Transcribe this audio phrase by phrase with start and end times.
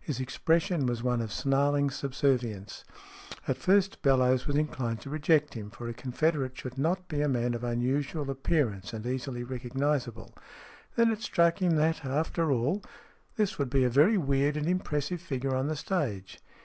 [0.00, 2.84] His expression was one of snarling subservience.
[3.46, 7.28] At first Bellowes was inclined to reject him, for a confederate should not be a
[7.28, 10.34] man of unusual appearance and easily recognizable.
[10.96, 12.82] Then it struck him that, after all,
[13.36, 16.40] this would be a very weird and impressive figure on the stage.